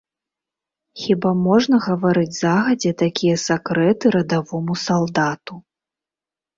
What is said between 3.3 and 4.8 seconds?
сакрэты радавому